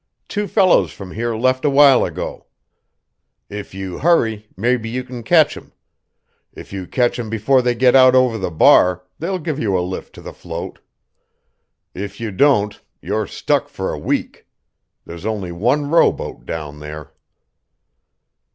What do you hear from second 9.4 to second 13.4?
you a lift to the float. If you don't, you're